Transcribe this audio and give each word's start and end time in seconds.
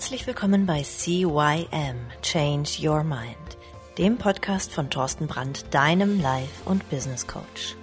Herzlich 0.00 0.26
willkommen 0.26 0.64
bei 0.64 0.82
CYM 0.82 1.98
Change 2.22 2.70
Your 2.80 3.04
Mind, 3.04 3.36
dem 3.98 4.16
Podcast 4.16 4.72
von 4.72 4.88
Thorsten 4.88 5.26
Brandt, 5.26 5.66
deinem 5.74 6.22
Life- 6.22 6.62
und 6.64 6.88
Business 6.88 7.26
Coach. 7.26 7.76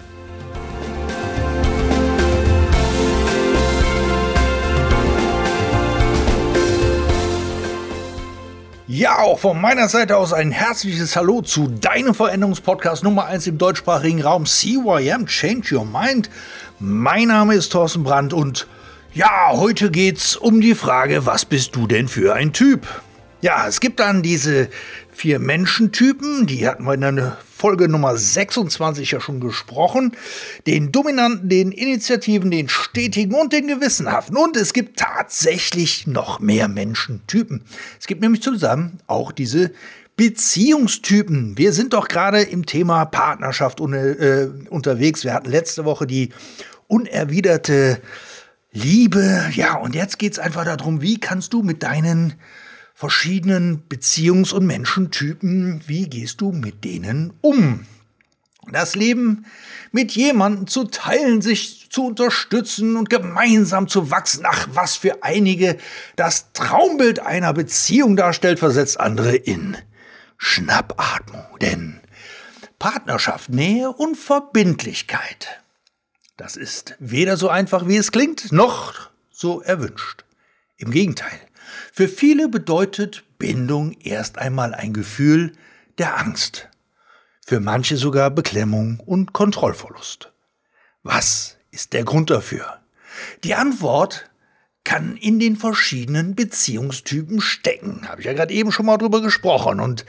Ja, 8.87 9.19
auch 9.19 9.37
von 9.37 9.61
meiner 9.61 9.87
Seite 9.87 10.17
aus 10.17 10.33
ein 10.33 10.49
herzliches 10.49 11.15
Hallo 11.15 11.43
zu 11.43 11.67
deinem 11.67 12.15
Veränderungspodcast 12.15 13.03
Nummer 13.03 13.25
1 13.25 13.45
im 13.45 13.59
deutschsprachigen 13.59 14.23
Raum 14.23 14.47
CYM 14.47 15.27
Change 15.27 15.75
Your 15.75 15.85
Mind. 15.85 16.31
Mein 16.79 17.27
Name 17.27 17.53
ist 17.53 17.71
Thorsten 17.71 18.03
Brandt 18.03 18.33
und 18.33 18.65
ja, 19.17 19.49
heute 19.53 19.89
geht's 19.89 20.35
um 20.35 20.61
die 20.61 20.75
Frage, 20.75 21.25
was 21.25 21.43
bist 21.43 21.75
du 21.75 21.87
denn 21.87 22.07
für 22.07 22.35
ein 22.35 22.53
Typ? 22.53 22.85
Ja, 23.41 23.67
es 23.67 23.79
gibt 23.79 23.99
dann 23.99 24.21
diese 24.21 24.69
vier 25.11 25.39
Menschentypen, 25.39 26.45
die 26.45 26.67
hatten 26.67 26.83
wir 26.83 26.93
in 26.93 27.01
der 27.01 27.37
Folge 27.51 27.89
Nummer 27.89 28.15
26 28.15 29.09
ja 29.09 29.19
schon 29.19 29.39
gesprochen. 29.39 30.15
Den 30.67 30.91
Dominanten, 30.91 31.49
den 31.49 31.71
Initiativen, 31.71 32.51
den 32.51 32.69
Stetigen 32.69 33.33
und 33.33 33.53
den 33.53 33.65
Gewissenhaften. 33.65 34.37
Und 34.37 34.55
es 34.55 34.71
gibt 34.71 34.99
tatsächlich 34.99 36.05
noch 36.05 36.39
mehr 36.39 36.67
Menschentypen. 36.67 37.63
Es 37.99 38.05
gibt 38.05 38.21
nämlich 38.21 38.43
zusammen 38.43 38.99
auch 39.07 39.31
diese 39.31 39.71
Beziehungstypen. 40.15 41.57
Wir 41.57 41.73
sind 41.73 41.93
doch 41.93 42.07
gerade 42.07 42.43
im 42.43 42.67
Thema 42.67 43.05
Partnerschaft 43.05 43.79
äh, 43.79 44.47
unterwegs. 44.69 45.23
Wir 45.23 45.33
hatten 45.33 45.49
letzte 45.49 45.85
Woche 45.85 46.05
die 46.05 46.29
unerwiderte 46.87 47.99
Liebe. 48.71 49.49
Ja, 49.53 49.75
und 49.75 49.95
jetzt 49.95 50.19
geht 50.19 50.33
es 50.33 50.39
einfach 50.39 50.65
darum, 50.65 51.01
wie 51.01 51.19
kannst 51.19 51.53
du 51.53 51.63
mit 51.63 51.83
deinen 51.83 52.33
verschiedenen 52.93 53.83
Beziehungs- 53.89 54.53
und 54.53 54.65
Menschentypen, 54.65 55.81
wie 55.85 56.09
gehst 56.09 56.41
du 56.41 56.51
mit 56.51 56.83
denen 56.83 57.33
um? 57.41 57.85
Das 58.71 58.95
Leben 58.95 59.45
mit 59.91 60.11
jemandem 60.13 60.67
zu 60.67 60.85
teilen, 60.85 61.41
sich 61.41 61.89
zu 61.89 62.07
unterstützen 62.07 62.97
und 62.97 63.09
gemeinsam 63.09 63.87
zu 63.87 64.11
wachsen. 64.11 64.43
Ach, 64.45 64.67
was 64.73 64.97
für 64.97 65.23
einige 65.23 65.77
das 66.15 66.51
Traumbild 66.53 67.19
einer 67.19 67.53
Beziehung 67.53 68.17
darstellt, 68.17 68.59
versetzt 68.59 68.99
andere 68.99 69.35
in 69.35 69.77
Schnappatmung. 70.37 71.45
Denn 71.61 72.01
Partnerschaft, 72.79 73.49
Nähe 73.49 73.91
und 73.91 74.17
Verbindlichkeit 74.17 75.61
das 76.37 76.55
ist 76.55 76.95
weder 76.99 77.35
so 77.35 77.49
einfach, 77.49 77.87
wie 77.87 77.97
es 77.97 78.11
klingt, 78.11 78.51
noch 78.51 79.09
so 79.31 79.61
erwünscht. 79.61 80.23
Im 80.77 80.91
Gegenteil, 80.91 81.39
für 81.91 82.07
viele 82.07 82.47
bedeutet 82.47 83.23
Bindung 83.39 83.93
erst 84.01 84.37
einmal 84.37 84.73
ein 84.73 84.93
Gefühl 84.93 85.53
der 85.97 86.17
Angst, 86.17 86.69
für 87.45 87.59
manche 87.59 87.97
sogar 87.97 88.29
Beklemmung 88.29 88.99
und 88.99 89.33
Kontrollverlust. 89.33 90.31
Was 91.03 91.57
ist 91.71 91.93
der 91.93 92.03
Grund 92.03 92.29
dafür? 92.29 92.79
Die 93.43 93.55
Antwort 93.55 94.29
kann 94.83 95.17
in 95.17 95.39
den 95.39 95.57
verschiedenen 95.57 96.35
Beziehungstypen 96.35 97.41
stecken. 97.41 98.07
Habe 98.07 98.21
ich 98.21 98.27
ja 98.27 98.33
gerade 98.33 98.53
eben 98.53 98.71
schon 98.71 98.85
mal 98.85 98.97
drüber 98.97 99.21
gesprochen. 99.21 99.79
Und 99.79 100.05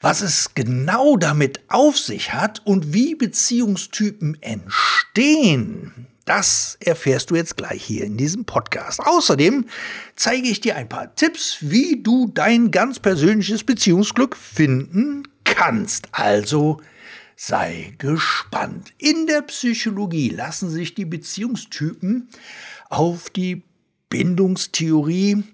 was 0.00 0.20
es 0.20 0.54
genau 0.54 1.16
damit 1.16 1.60
auf 1.68 1.98
sich 1.98 2.32
hat 2.32 2.64
und 2.64 2.92
wie 2.92 3.14
Beziehungstypen 3.14 4.40
entstehen, 4.42 6.06
das 6.24 6.76
erfährst 6.80 7.30
du 7.30 7.36
jetzt 7.36 7.56
gleich 7.56 7.82
hier 7.82 8.04
in 8.04 8.18
diesem 8.18 8.44
Podcast. 8.44 9.00
Außerdem 9.00 9.64
zeige 10.14 10.48
ich 10.48 10.60
dir 10.60 10.76
ein 10.76 10.88
paar 10.88 11.14
Tipps, 11.14 11.56
wie 11.60 12.02
du 12.02 12.30
dein 12.32 12.70
ganz 12.70 12.98
persönliches 12.98 13.64
Beziehungsglück 13.64 14.36
finden 14.36 15.26
kannst. 15.44 16.08
Also 16.12 16.82
sei 17.34 17.94
gespannt. 17.96 18.92
In 18.98 19.26
der 19.26 19.40
Psychologie 19.42 20.28
lassen 20.28 20.68
sich 20.68 20.94
die 20.94 21.06
Beziehungstypen 21.06 22.28
auf 22.90 23.30
die 23.30 23.62
Bindungstheorie 24.10 25.44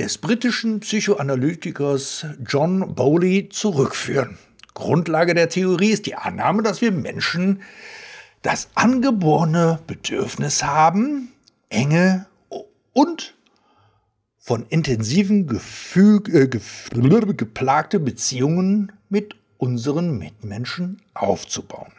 des 0.00 0.16
britischen 0.16 0.80
Psychoanalytikers 0.80 2.24
John 2.46 2.94
Bowley 2.94 3.50
zurückführen. 3.50 4.38
Grundlage 4.72 5.34
der 5.34 5.50
Theorie 5.50 5.90
ist 5.90 6.06
die 6.06 6.14
Annahme, 6.14 6.62
dass 6.62 6.80
wir 6.80 6.90
Menschen 6.90 7.60
das 8.40 8.70
angeborene 8.74 9.80
Bedürfnis 9.86 10.64
haben, 10.64 11.32
enge 11.68 12.24
und 12.94 13.34
von 14.38 14.64
intensiven 14.70 15.46
Gefühl, 15.46 16.22
äh, 16.32 16.48
geplagte 16.48 18.00
Beziehungen 18.00 18.92
mit 19.10 19.36
unseren 19.58 20.16
Mitmenschen 20.16 21.02
aufzubauen. 21.12 21.92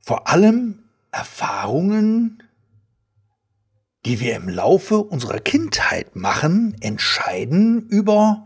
Vor 0.00 0.26
allem 0.26 0.80
Erfahrungen 1.12 2.42
die 4.06 4.20
wir 4.20 4.36
im 4.36 4.48
Laufe 4.48 4.98
unserer 4.98 5.40
Kindheit 5.40 6.16
machen, 6.16 6.76
entscheiden 6.80 7.86
über 7.88 8.44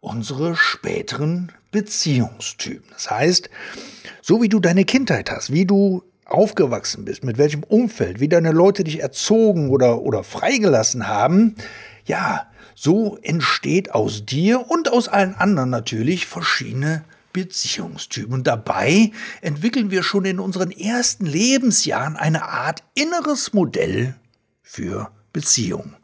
unsere 0.00 0.54
späteren 0.56 1.52
Beziehungstypen. 1.70 2.90
Das 2.92 3.10
heißt, 3.10 3.48
so 4.20 4.42
wie 4.42 4.48
du 4.48 4.60
deine 4.60 4.84
Kindheit 4.84 5.30
hast, 5.30 5.52
wie 5.52 5.64
du 5.64 6.02
aufgewachsen 6.26 7.04
bist, 7.04 7.24
mit 7.24 7.38
welchem 7.38 7.62
Umfeld, 7.62 8.20
wie 8.20 8.28
deine 8.28 8.52
Leute 8.52 8.84
dich 8.84 9.00
erzogen 9.00 9.70
oder, 9.70 10.02
oder 10.02 10.22
freigelassen 10.22 11.08
haben, 11.08 11.56
ja, 12.04 12.46
so 12.74 13.18
entsteht 13.22 13.92
aus 13.92 14.26
dir 14.26 14.70
und 14.70 14.92
aus 14.92 15.08
allen 15.08 15.34
anderen 15.34 15.70
natürlich 15.70 16.26
verschiedene 16.26 17.04
Beziehungstypen. 17.32 18.32
Und 18.32 18.46
dabei 18.46 19.10
entwickeln 19.40 19.90
wir 19.90 20.02
schon 20.02 20.24
in 20.24 20.38
unseren 20.38 20.70
ersten 20.70 21.24
Lebensjahren 21.24 22.16
eine 22.16 22.44
Art 22.44 22.82
inneres 22.94 23.52
Modell 23.52 24.16
für 24.64 25.12
Beziehung. 25.32 25.94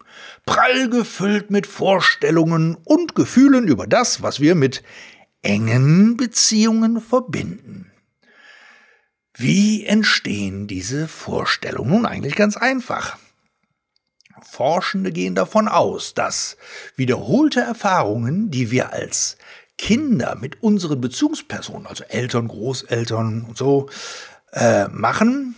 Prall 0.47 0.89
gefüllt 0.89 1.51
mit 1.51 1.67
Vorstellungen 1.67 2.77
und 2.85 3.17
Gefühlen 3.17 3.67
über 3.67 3.89
das, 3.89 4.23
was 4.23 4.39
wir 4.39 4.55
mit 4.55 4.85
engen 5.43 6.17
Beziehungen 6.17 7.01
verbinden. 7.01 7.91
Wie 9.35 9.87
entstehen 9.87 10.67
diese 10.67 11.09
Vorstellungen? 11.09 11.91
Nun 11.91 12.07
eigentlich 12.07 12.37
ganz 12.37 12.57
einfach. 12.57 13.19
Forschende 14.43 15.13
gehen 15.13 15.35
davon 15.35 15.69
aus, 15.69 16.15
dass 16.15 16.57
wiederholte 16.97 17.61
Erfahrungen, 17.61 18.51
die 18.51 18.71
wir 18.71 18.93
als 18.93 19.37
Kinder 19.79 20.37
mit 20.39 20.63
unseren 20.63 21.01
Bezugspersonen, 21.01 21.87
also 21.87 22.05
Eltern, 22.05 22.49
Großeltern 22.49 23.43
und 23.43 23.57
so, 23.57 23.89
äh, 24.53 24.89
machen, 24.89 25.50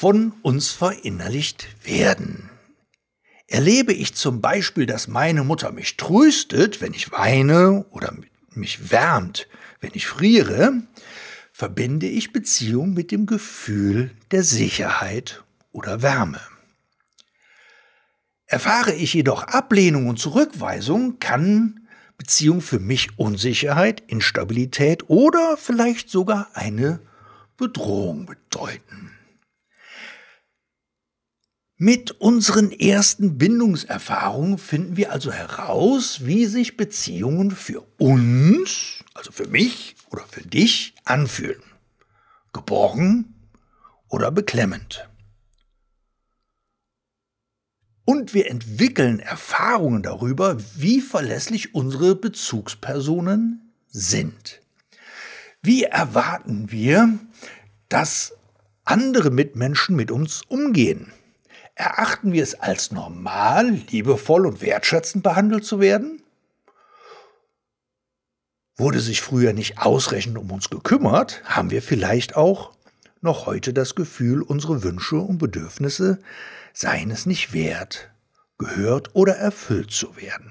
von 0.00 0.32
uns 0.42 0.70
verinnerlicht 0.70 1.66
werden. 1.84 2.50
Erlebe 3.48 3.92
ich 3.92 4.14
zum 4.14 4.40
Beispiel, 4.40 4.86
dass 4.86 5.08
meine 5.08 5.42
Mutter 5.42 5.72
mich 5.72 5.96
tröstet, 5.96 6.80
wenn 6.80 6.94
ich 6.94 7.10
weine 7.10 7.84
oder 7.90 8.14
mich 8.50 8.92
wärmt, 8.92 9.48
wenn 9.80 9.90
ich 9.94 10.06
friere, 10.06 10.84
verbinde 11.52 12.06
ich 12.06 12.32
Beziehung 12.32 12.94
mit 12.94 13.10
dem 13.10 13.26
Gefühl 13.26 14.12
der 14.30 14.44
Sicherheit 14.44 15.42
oder 15.72 16.00
Wärme. 16.00 16.42
Erfahre 18.46 18.94
ich 18.94 19.14
jedoch 19.14 19.42
Ablehnung 19.48 20.06
und 20.06 20.20
Zurückweisung, 20.20 21.18
kann 21.18 21.88
Beziehung 22.16 22.60
für 22.60 22.78
mich 22.78 23.18
Unsicherheit, 23.18 24.04
Instabilität 24.06 25.10
oder 25.10 25.56
vielleicht 25.56 26.08
sogar 26.08 26.50
eine 26.54 27.00
Bedrohung 27.56 28.26
bedeuten. 28.26 29.17
Mit 31.80 32.10
unseren 32.10 32.72
ersten 32.72 33.38
Bindungserfahrungen 33.38 34.58
finden 34.58 34.96
wir 34.96 35.12
also 35.12 35.30
heraus, 35.30 36.26
wie 36.26 36.46
sich 36.46 36.76
Beziehungen 36.76 37.52
für 37.52 37.86
uns, 37.98 39.04
also 39.14 39.30
für 39.30 39.46
mich 39.46 39.94
oder 40.10 40.24
für 40.28 40.42
dich, 40.42 40.96
anfühlen. 41.04 41.62
Geborgen 42.52 43.32
oder 44.08 44.32
beklemmend. 44.32 45.08
Und 48.04 48.34
wir 48.34 48.50
entwickeln 48.50 49.20
Erfahrungen 49.20 50.02
darüber, 50.02 50.56
wie 50.74 51.00
verlässlich 51.00 51.76
unsere 51.76 52.16
Bezugspersonen 52.16 53.72
sind. 53.86 54.60
Wie 55.62 55.84
erwarten 55.84 56.72
wir, 56.72 57.20
dass 57.88 58.34
andere 58.82 59.30
Mitmenschen 59.30 59.94
mit 59.94 60.10
uns 60.10 60.42
umgehen? 60.48 61.12
Erachten 61.78 62.32
wir 62.32 62.42
es 62.42 62.56
als 62.56 62.90
normal, 62.90 63.70
liebevoll 63.70 64.46
und 64.46 64.60
wertschätzend 64.62 65.22
behandelt 65.22 65.64
zu 65.64 65.78
werden? 65.78 66.20
Wurde 68.76 68.98
sich 68.98 69.20
früher 69.20 69.52
nicht 69.52 69.78
ausreichend 69.78 70.36
um 70.38 70.50
uns 70.50 70.70
gekümmert, 70.70 71.40
haben 71.44 71.70
wir 71.70 71.80
vielleicht 71.80 72.34
auch 72.34 72.72
noch 73.20 73.46
heute 73.46 73.72
das 73.72 73.94
Gefühl, 73.94 74.42
unsere 74.42 74.82
Wünsche 74.82 75.18
und 75.18 75.38
Bedürfnisse 75.38 76.18
seien 76.72 77.12
es 77.12 77.26
nicht 77.26 77.52
wert, 77.52 78.10
gehört 78.58 79.14
oder 79.14 79.36
erfüllt 79.36 79.92
zu 79.92 80.16
werden. 80.16 80.50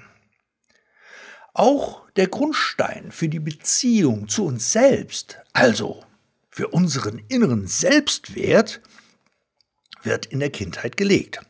Auch 1.52 2.08
der 2.16 2.28
Grundstein 2.28 3.12
für 3.12 3.28
die 3.28 3.40
Beziehung 3.40 4.28
zu 4.28 4.46
uns 4.46 4.72
selbst, 4.72 5.40
also 5.52 6.02
für 6.48 6.68
unseren 6.68 7.20
inneren 7.28 7.66
Selbstwert, 7.66 8.80
wird 10.02 10.26
in 10.26 10.40
der 10.40 10.50
Kindheit 10.50 10.96
gelegt. 10.96 11.40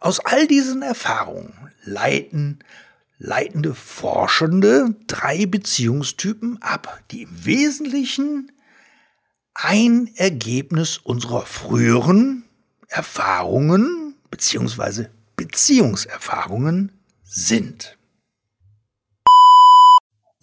Aus 0.00 0.20
all 0.20 0.46
diesen 0.46 0.82
Erfahrungen 0.82 1.54
leiten 1.84 2.60
leitende 3.18 3.74
Forschende 3.74 4.94
drei 5.06 5.46
Beziehungstypen 5.46 6.60
ab, 6.60 7.02
die 7.10 7.22
im 7.22 7.46
Wesentlichen 7.46 8.52
ein 9.54 10.10
Ergebnis 10.16 10.98
unserer 10.98 11.46
früheren 11.46 12.44
Erfahrungen 12.88 14.14
bzw. 14.30 15.06
Beziehungserfahrungen 15.36 16.92
sind. 17.24 17.95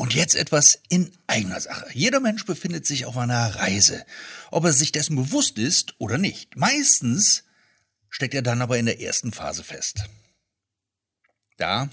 Und 0.04 0.14
jetzt 0.14 0.36
etwas 0.36 0.82
in 0.90 1.14
eigener 1.28 1.62
Sache. 1.62 1.88
Jeder 1.94 2.20
Mensch 2.20 2.46
befindet 2.46 2.86
sich 2.86 3.06
auf 3.06 3.16
einer 3.16 3.56
Reise, 3.56 4.06
ob 4.52 4.66
er 4.66 4.74
sich 4.74 4.92
dessen 4.92 5.16
bewusst 5.16 5.58
ist 5.58 5.96
oder 5.98 6.18
nicht. 6.18 6.58
Meistens 6.58 7.46
steckt 8.10 8.34
er 8.34 8.42
dann 8.42 8.62
aber 8.62 8.78
in 8.78 8.86
der 8.86 9.00
ersten 9.00 9.32
Phase 9.32 9.64
fest. 9.64 10.04
Da, 11.56 11.88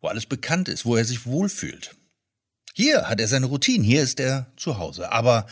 wo 0.00 0.08
alles 0.08 0.24
bekannt 0.24 0.70
ist, 0.70 0.86
wo 0.86 0.96
er 0.96 1.04
sich 1.04 1.26
wohlfühlt. 1.26 1.94
Hier 2.72 3.10
hat 3.10 3.20
er 3.20 3.28
seine 3.28 3.44
Routine, 3.44 3.84
hier 3.84 4.02
ist 4.02 4.20
er 4.20 4.50
zu 4.56 4.78
Hause. 4.78 5.12
Aber 5.12 5.46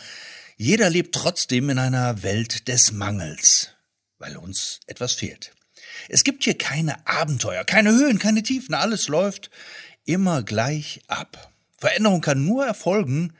jeder 0.57 0.89
lebt 0.89 1.13
trotzdem 1.13 1.69
in 1.69 1.77
einer 1.77 2.23
Welt 2.23 2.67
des 2.69 2.91
Mangels, 2.91 3.69
weil 4.17 4.35
uns 4.37 4.79
etwas 4.87 5.13
fehlt. 5.13 5.53
Es 6.09 6.23
gibt 6.23 6.43
hier 6.43 6.57
keine 6.57 7.05
Abenteuer, 7.05 7.63
keine 7.63 7.91
Höhen, 7.91 8.17
keine 8.17 8.41
Tiefen, 8.41 8.73
alles 8.73 9.09
läuft 9.09 9.51
immer 10.05 10.41
gleich 10.41 11.03
ab. 11.05 11.52
Veränderung 11.83 12.21
kann 12.21 12.45
nur 12.45 12.65
erfolgen, 12.65 13.33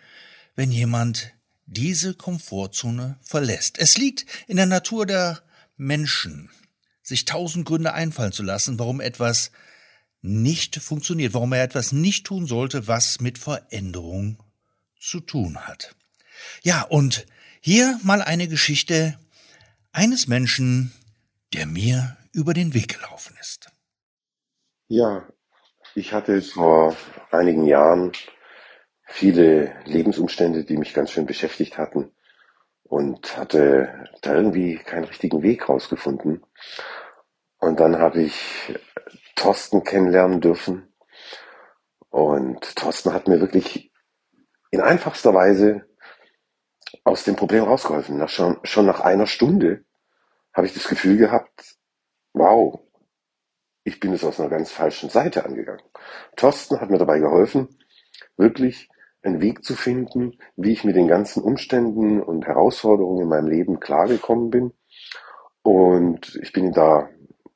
wenn 0.57 0.69
jemand 0.69 1.31
diese 1.65 2.13
Komfortzone 2.13 3.17
verlässt. 3.21 3.79
Es 3.79 3.95
liegt 3.97 4.25
in 4.47 4.57
der 4.57 4.65
Natur 4.65 5.05
der 5.05 5.41
Menschen, 5.77 6.49
sich 7.01 7.23
tausend 7.23 7.65
Gründe 7.65 7.93
einfallen 7.93 8.33
zu 8.33 8.43
lassen, 8.43 8.79
warum 8.79 8.99
etwas 8.99 9.51
nicht 10.21 10.75
funktioniert, 10.75 11.33
warum 11.33 11.53
er 11.53 11.63
etwas 11.63 11.93
nicht 11.93 12.25
tun 12.25 12.45
sollte, 12.45 12.85
was 12.85 13.21
mit 13.21 13.37
Veränderung 13.37 14.43
zu 14.99 15.21
tun 15.21 15.59
hat. 15.65 15.95
Ja, 16.63 16.81
und 16.81 17.25
hier 17.61 17.97
mal 18.03 18.21
eine 18.21 18.49
Geschichte 18.49 19.17
eines 19.93 20.27
Menschen, 20.27 20.91
der 21.53 21.65
mir 21.65 22.17
über 22.33 22.53
den 22.53 22.73
Weg 22.73 22.97
gelaufen 22.97 23.37
ist. 23.39 23.71
Ja, 24.89 25.25
ich 25.95 26.11
hatte 26.11 26.41
vor 26.41 26.97
einigen 27.31 27.65
Jahren 27.65 28.11
viele 29.13 29.75
Lebensumstände, 29.85 30.63
die 30.63 30.75
mich 30.75 30.95
ganz 30.95 31.11
schön 31.11 31.27
beschäftigt 31.27 31.77
hatten 31.77 32.11
und 32.81 33.37
hatte 33.37 34.09
da 34.23 34.33
irgendwie 34.33 34.77
keinen 34.77 35.03
richtigen 35.03 35.43
Weg 35.43 35.69
rausgefunden. 35.69 36.43
Und 37.59 37.79
dann 37.79 37.99
habe 37.99 38.23
ich 38.23 38.73
Thorsten 39.35 39.83
kennenlernen 39.83 40.41
dürfen. 40.41 40.91
Und 42.09 42.75
Thorsten 42.75 43.13
hat 43.13 43.27
mir 43.27 43.39
wirklich 43.39 43.91
in 44.71 44.81
einfachster 44.81 45.35
Weise 45.35 45.85
aus 47.03 47.23
dem 47.23 47.35
Problem 47.35 47.65
rausgeholfen. 47.65 48.17
Nach 48.17 48.29
schon, 48.29 48.57
schon 48.63 48.87
nach 48.87 49.01
einer 49.01 49.27
Stunde 49.27 49.85
habe 50.53 50.65
ich 50.65 50.73
das 50.73 50.87
Gefühl 50.87 51.17
gehabt, 51.17 51.75
wow, 52.33 52.81
ich 53.83 53.99
bin 53.99 54.11
es 54.11 54.23
aus 54.23 54.39
einer 54.39 54.49
ganz 54.49 54.71
falschen 54.71 55.11
Seite 55.11 55.45
angegangen. 55.45 55.83
Thorsten 56.35 56.81
hat 56.81 56.89
mir 56.89 56.97
dabei 56.97 57.19
geholfen, 57.19 57.77
wirklich 58.37 58.89
einen 59.23 59.41
Weg 59.41 59.63
zu 59.63 59.75
finden, 59.75 60.37
wie 60.55 60.73
ich 60.73 60.83
mit 60.83 60.95
den 60.95 61.07
ganzen 61.07 61.41
Umständen 61.41 62.21
und 62.21 62.45
Herausforderungen 62.45 63.23
in 63.23 63.29
meinem 63.29 63.47
Leben 63.47 63.79
klargekommen 63.79 64.49
bin. 64.49 64.73
Und 65.63 66.37
ich 66.41 66.51
bin 66.51 66.73
da 66.73 67.09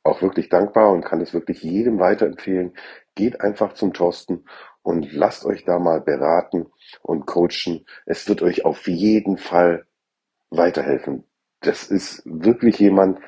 auch 0.04 0.22
wirklich 0.22 0.50
dankbar 0.50 0.92
und 0.92 1.04
kann 1.04 1.22
es 1.22 1.34
wirklich 1.34 1.62
jedem 1.62 2.00
weiterempfehlen. 2.00 2.74
Geht 3.16 3.42
einfach 3.42 3.74
zum 3.74 3.94
Thorsten 3.94 4.46
und 4.82 5.12
lasst 5.12 5.46
euch 5.46 5.66
da 5.66 5.80
mal 5.80 6.00
beraten 6.00 6.68
und 7.02 7.26
coachen. 7.26 7.86
Es 8.06 8.28
wird 8.30 8.42
euch 8.42 8.64
auf 8.64 8.88
jeden 8.88 9.38
Fall 9.38 9.86
weiterhelfen. 10.50 11.26
Das 11.60 11.84
ist 11.84 12.22
wirklich 12.26 12.80
jemand, 12.80 13.20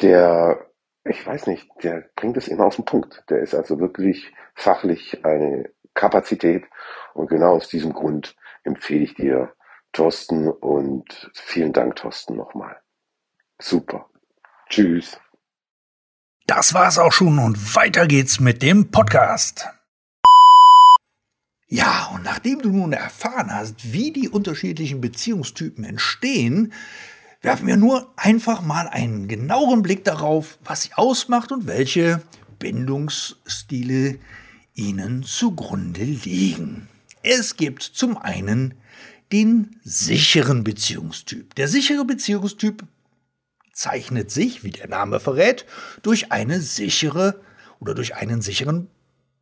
der, 0.00 0.66
ich 1.04 1.24
weiß 1.24 1.46
nicht, 1.46 1.68
der 1.82 2.08
bringt 2.16 2.36
es 2.36 2.48
immer 2.48 2.66
auf 2.66 2.76
den 2.76 2.84
Punkt. 2.84 3.22
Der 3.30 3.40
ist 3.40 3.54
also 3.54 3.78
wirklich 3.78 4.32
fachlich 4.54 5.24
eine 5.24 5.70
Kapazität 5.98 6.64
und 7.12 7.28
genau 7.28 7.56
aus 7.56 7.68
diesem 7.68 7.92
Grund 7.92 8.36
empfehle 8.62 9.04
ich 9.04 9.14
dir 9.14 9.52
Thorsten 9.92 10.48
und 10.48 11.30
vielen 11.34 11.72
Dank, 11.72 11.96
Thorsten, 11.96 12.36
nochmal. 12.36 12.80
Super. 13.60 14.08
Tschüss. 14.68 15.18
Das 16.46 16.72
war's 16.72 16.98
auch 16.98 17.12
schon 17.12 17.38
und 17.38 17.74
weiter 17.74 18.06
geht's 18.06 18.38
mit 18.38 18.62
dem 18.62 18.90
Podcast. 18.90 19.68
Ja, 21.66 22.10
und 22.14 22.22
nachdem 22.22 22.62
du 22.62 22.70
nun 22.70 22.92
erfahren 22.92 23.54
hast, 23.54 23.92
wie 23.92 24.12
die 24.12 24.28
unterschiedlichen 24.28 25.00
Beziehungstypen 25.00 25.84
entstehen, 25.84 26.72
werfen 27.42 27.66
wir 27.66 27.76
nur 27.76 28.12
einfach 28.16 28.62
mal 28.62 28.88
einen 28.88 29.28
genaueren 29.28 29.82
Blick 29.82 30.04
darauf, 30.04 30.58
was 30.64 30.82
sie 30.82 30.94
ausmacht 30.94 31.52
und 31.52 31.66
welche 31.66 32.22
Bindungsstile 32.58 34.18
ihnen 34.78 35.24
zugrunde 35.24 36.04
liegen. 36.04 36.88
Es 37.22 37.56
gibt 37.56 37.82
zum 37.82 38.16
einen 38.16 38.74
den 39.32 39.76
sicheren 39.82 40.64
Beziehungstyp. 40.64 41.54
Der 41.56 41.68
sichere 41.68 42.04
Beziehungstyp 42.04 42.84
zeichnet 43.72 44.30
sich, 44.30 44.64
wie 44.64 44.70
der 44.70 44.88
Name 44.88 45.20
verrät, 45.20 45.66
durch 46.02 46.32
eine 46.32 46.60
sichere 46.60 47.40
oder 47.80 47.94
durch 47.94 48.14
einen 48.14 48.40
sicheren 48.40 48.88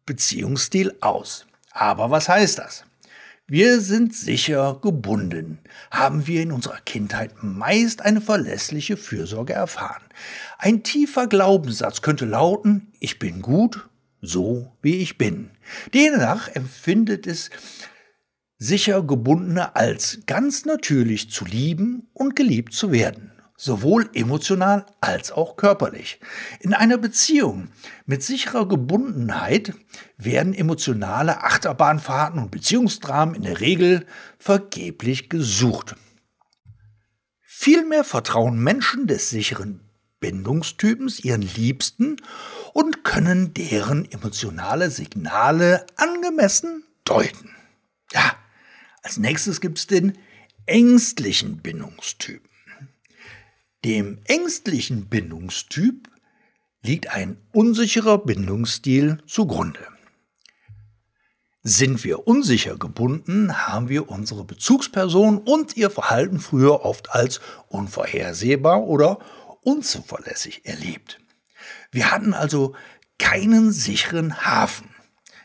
Beziehungsstil 0.06 0.96
aus. 1.00 1.46
Aber 1.70 2.10
was 2.10 2.28
heißt 2.28 2.58
das? 2.58 2.84
Wir 3.46 3.80
sind 3.80 4.12
sicher 4.12 4.80
gebunden, 4.82 5.58
haben 5.92 6.26
wir 6.26 6.42
in 6.42 6.50
unserer 6.50 6.80
Kindheit 6.80 7.42
meist 7.42 8.02
eine 8.02 8.20
verlässliche 8.20 8.96
Fürsorge 8.96 9.52
erfahren. 9.52 10.02
Ein 10.58 10.82
tiefer 10.82 11.28
Glaubenssatz 11.28 12.02
könnte 12.02 12.24
lauten, 12.24 12.90
ich 12.98 13.20
bin 13.20 13.42
gut, 13.42 13.88
so 14.26 14.72
wie 14.82 14.96
ich 14.96 15.18
bin. 15.18 15.50
Demnach 15.94 16.48
empfindet 16.48 17.26
es 17.26 17.50
sicher 18.58 19.02
Gebundene 19.02 19.76
als 19.76 20.20
ganz 20.26 20.64
natürlich 20.64 21.30
zu 21.30 21.44
lieben 21.44 22.08
und 22.12 22.36
geliebt 22.36 22.72
zu 22.72 22.90
werden, 22.90 23.32
sowohl 23.56 24.08
emotional 24.14 24.86
als 25.00 25.30
auch 25.30 25.56
körperlich. 25.56 26.20
In 26.60 26.74
einer 26.74 26.98
Beziehung 26.98 27.68
mit 28.06 28.22
sicherer 28.22 28.66
Gebundenheit 28.66 29.74
werden 30.16 30.54
emotionale 30.54 31.42
Achterbahnfahrten 31.42 32.40
und 32.40 32.50
Beziehungsdramen 32.50 33.34
in 33.34 33.42
der 33.42 33.60
Regel 33.60 34.06
vergeblich 34.38 35.28
gesucht. 35.28 35.96
Vielmehr 37.42 38.04
vertrauen 38.04 38.58
Menschen 38.62 39.06
des 39.06 39.30
sicheren 39.30 39.85
Bindungstypens 40.20 41.20
ihren 41.20 41.42
Liebsten 41.42 42.16
und 42.72 43.04
können 43.04 43.54
deren 43.54 44.10
emotionale 44.10 44.90
Signale 44.90 45.86
angemessen 45.96 46.84
deuten. 47.04 47.50
Ja, 48.12 48.36
als 49.02 49.18
nächstes 49.18 49.60
gibt 49.60 49.78
es 49.78 49.86
den 49.86 50.18
ängstlichen 50.66 51.58
Bindungstypen. 51.58 52.50
Dem 53.84 54.18
ängstlichen 54.24 55.06
Bindungstyp 55.06 56.08
liegt 56.82 57.08
ein 57.08 57.36
unsicherer 57.52 58.18
Bindungsstil 58.18 59.18
zugrunde. 59.26 59.80
Sind 61.62 62.04
wir 62.04 62.28
unsicher 62.28 62.76
gebunden, 62.76 63.66
haben 63.66 63.88
wir 63.88 64.08
unsere 64.08 64.44
Bezugsperson 64.44 65.38
und 65.38 65.76
ihr 65.76 65.90
Verhalten 65.90 66.38
früher 66.38 66.84
oft 66.84 67.10
als 67.10 67.40
unvorhersehbar 67.68 68.84
oder 68.84 69.18
unzuverlässig 69.66 70.64
erlebt. 70.64 71.18
Wir 71.90 72.12
hatten 72.12 72.34
also 72.34 72.76
keinen 73.18 73.72
sicheren 73.72 74.44
Hafen, 74.44 74.94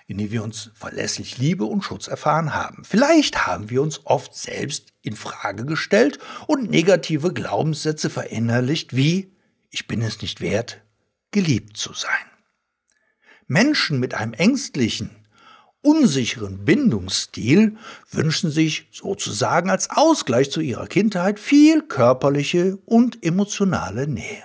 in 0.06 0.20
dem 0.20 0.32
wir 0.32 0.44
uns 0.44 0.70
verlässlich 0.75 1.40
Liebe 1.40 1.66
und 1.66 1.82
Schutz 1.82 2.08
erfahren 2.08 2.54
haben. 2.54 2.84
Vielleicht 2.84 3.48
haben 3.48 3.72
wir 3.72 3.82
uns 3.82 4.06
oft 4.06 4.36
selbst 4.36 4.94
in 5.01 5.16
Frage 5.16 5.66
gestellt 5.66 6.20
und 6.46 6.70
negative 6.70 7.34
Glaubenssätze 7.34 8.12
verinnerlicht, 8.12 8.96
wie 8.96 9.36
ich 9.72 9.88
bin 9.88 10.01
es 10.04 10.22
nicht 10.22 10.40
wert, 10.40 10.82
geliebt 11.32 11.78
zu 11.78 11.94
sein. 11.94 12.12
Menschen 13.48 14.00
mit 14.00 14.13
einem 14.13 14.34
ängstlichen, 14.34 15.21
unsicheren 15.82 16.64
Bindungsstil 16.66 17.76
wünschen 18.12 18.52
sich 18.52 18.88
sozusagen 18.92 19.70
als 19.70 19.90
Ausgleich 19.90 20.52
zu 20.52 20.62
ihrer 20.62 20.88
Kindheit 20.88 21.40
viel 21.40 21.82
körperliche 21.82 22.78
und 22.86 23.24
emotionale 23.24 24.08
Nähe. 24.08 24.44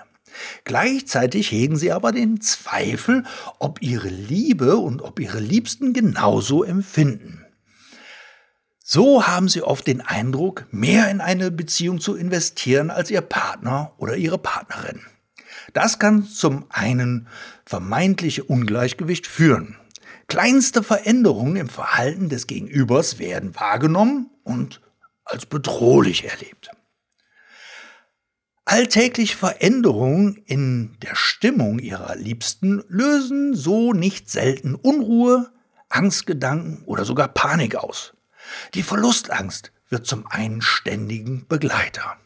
Gleichzeitig 0.64 1.50
hegen 1.50 1.76
sie 1.76 1.92
aber 1.92 2.12
den 2.12 2.40
Zweifel, 2.40 3.24
ob 3.58 3.82
ihre 3.82 4.08
Liebe 4.08 4.76
und 4.76 5.00
ob 5.02 5.20
ihre 5.20 5.40
Liebsten 5.40 5.92
genauso 5.92 6.62
empfinden. 6.62 7.44
So 8.84 9.26
haben 9.26 9.48
sie 9.48 9.62
oft 9.62 9.86
den 9.86 10.00
Eindruck, 10.00 10.66
mehr 10.70 11.10
in 11.10 11.20
eine 11.20 11.50
Beziehung 11.50 12.00
zu 12.00 12.14
investieren 12.14 12.90
als 12.90 13.10
ihr 13.10 13.20
Partner 13.20 13.92
oder 13.98 14.16
ihre 14.16 14.38
Partnerin. 14.38 15.00
Das 15.72 15.98
kann 15.98 16.24
zum 16.24 16.66
einen 16.68 17.26
vermeintliche 17.64 18.44
Ungleichgewicht 18.44 19.26
führen. 19.26 19.76
Kleinste 20.28 20.82
Veränderungen 20.82 21.56
im 21.56 21.68
Verhalten 21.68 22.28
des 22.28 22.46
Gegenübers 22.46 23.18
werden 23.18 23.54
wahrgenommen 23.54 24.30
und 24.42 24.80
als 25.24 25.46
bedrohlich 25.46 26.24
erlebt. 26.24 26.70
Alltägliche 28.64 29.36
Veränderungen 29.36 30.42
in 30.46 30.96
der 31.00 31.14
Stimmung 31.14 31.78
ihrer 31.78 32.16
Liebsten 32.16 32.82
lösen 32.88 33.54
so 33.54 33.92
nicht 33.92 34.28
selten 34.28 34.74
Unruhe, 34.74 35.52
Angstgedanken 35.88 36.82
oder 36.84 37.04
sogar 37.04 37.28
Panik 37.28 37.76
aus. 37.76 38.14
Die 38.74 38.82
Verlustangst 38.82 39.70
wird 39.88 40.06
zum 40.06 40.26
einen 40.26 40.62
ständigen 40.62 41.46
Begleiter. 41.46 42.16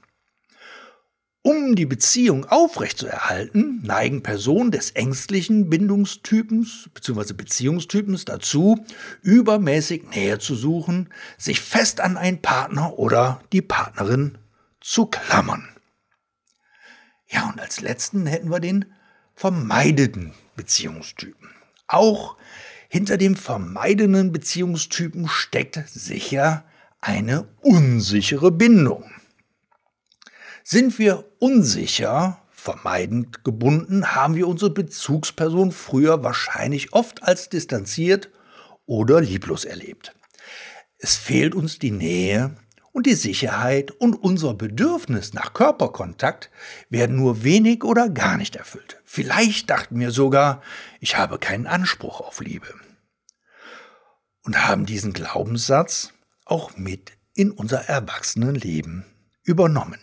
Um 1.43 1.75
die 1.75 1.87
Beziehung 1.87 2.45
aufrechtzuerhalten, 2.45 3.81
neigen 3.83 4.23
Personen 4.23 4.71
des 4.71 4.91
ängstlichen 4.91 5.71
Bindungstypens 5.71 6.91
bzw. 6.93 7.33
Beziehungstypens 7.33 8.27
dazu, 8.27 8.85
übermäßig 9.23 10.11
Nähe 10.11 10.39
zu 10.39 10.55
suchen, 10.55 11.09
sich 11.39 11.61
fest 11.61 12.03
an 12.03 12.19
einen 12.19 12.43
Partner 12.43 12.99
oder 12.99 13.41
die 13.55 13.63
Partnerin 13.63 14.37
zu 14.83 15.07
klammern. 15.07 15.67
Ja, 17.27 17.49
und 17.49 17.59
als 17.59 17.81
letzten 17.81 18.27
hätten 18.27 18.51
wir 18.51 18.61
den 18.61 18.93
vermeidenden 19.35 20.35
Beziehungstypen. 20.57 21.49
Auch 21.87 22.37
hinter 22.91 23.17
dem 23.17 23.35
vermeidenden 23.35 24.31
Beziehungstypen 24.31 25.27
steckt 25.27 25.81
sicher 25.89 26.65
eine 27.01 27.49
unsichere 27.63 28.51
Bindung. 28.51 29.11
Sind 30.63 30.99
wir 30.99 31.25
unsicher, 31.39 32.43
vermeidend 32.51 33.45
gebunden, 33.45 34.15
haben 34.15 34.35
wir 34.35 34.47
unsere 34.47 34.71
Bezugsperson 34.71 35.73
früher 35.73 36.23
wahrscheinlich 36.23 36.93
oft 36.93 37.23
als 37.23 37.49
distanziert 37.49 38.31
oder 38.87 39.21
lieblos 39.21 39.65
erlebt. 39.65 40.15
Es 40.99 41.17
fehlt 41.17 41.55
uns 41.55 41.79
die 41.79 41.91
Nähe 41.91 42.55
und 42.93 43.07
die 43.07 43.15
Sicherheit 43.15 43.91
und 43.93 44.15
unser 44.15 44.55
Bedürfnis 44.55 45.33
nach 45.33 45.55
Körperkontakt 45.55 46.51
werden 46.89 47.17
nur 47.17 47.43
wenig 47.43 47.85
oder 47.85 48.09
gar 48.09 48.37
nicht 48.37 48.57
erfüllt. 48.57 49.01
Vielleicht 49.05 49.71
dachten 49.71 49.99
wir 49.99 50.11
sogar, 50.11 50.61
ich 51.01 51.17
habe 51.17 51.39
keinen 51.39 51.67
Anspruch 51.67 52.21
auf 52.21 52.41
Liebe. 52.41 52.75
Und 54.43 54.67
haben 54.67 54.87
diesen 54.87 55.13
Glaubenssatz 55.13 56.13
auch 56.45 56.77
mit 56.77 57.13
in 57.35 57.51
unser 57.51 57.89
Erwachsenenleben 57.89 59.05
übernommen. 59.45 59.99